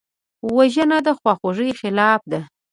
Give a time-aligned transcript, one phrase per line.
[0.55, 2.39] وژنه د خواخوږۍ خلاف ده